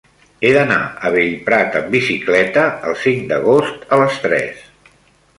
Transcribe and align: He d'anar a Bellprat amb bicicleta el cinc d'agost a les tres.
He 0.45 0.49
d'anar 0.53 0.77
a 1.09 1.09
Bellprat 1.15 1.75
amb 1.79 1.91
bicicleta 1.95 2.63
el 2.91 2.97
cinc 3.01 3.27
d'agost 3.33 3.85
a 3.95 4.01
les 4.05 4.17
tres. 4.25 4.65